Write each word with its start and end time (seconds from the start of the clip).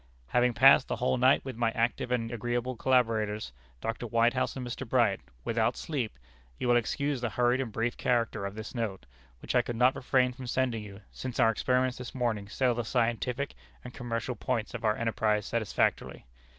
"Having 0.29 0.55
passed 0.55 0.87
the 0.87 0.95
whole 0.95 1.17
night 1.19 1.45
with 1.45 1.55
my 1.55 1.69
active 1.73 2.11
and 2.11 2.31
agreeable 2.31 2.75
collaborators, 2.75 3.53
Dr. 3.81 4.07
Whitehouse 4.07 4.55
and 4.55 4.65
Mr. 4.65 4.89
Bright, 4.89 5.19
without 5.43 5.77
sleep, 5.77 6.17
you 6.57 6.67
will 6.67 6.75
excuse 6.75 7.21
the 7.21 7.29
hurried 7.29 7.61
and 7.61 7.71
brief 7.71 7.97
character 7.97 8.47
of 8.47 8.55
this 8.55 8.73
note, 8.73 9.05
which 9.43 9.53
I 9.53 9.61
could 9.61 9.75
not 9.75 9.95
refrain 9.95 10.33
from 10.33 10.47
sending 10.47 10.81
you, 10.81 11.01
since 11.11 11.39
our 11.39 11.51
experiments 11.51 11.99
this 11.99 12.15
morning 12.15 12.49
settle 12.49 12.73
the 12.73 12.83
scientific 12.83 13.53
and 13.83 13.93
commercial 13.93 14.33
points 14.33 14.73
of 14.73 14.83
our 14.83 14.95
enterprise 14.97 15.45
satisfactorily. 15.45 16.25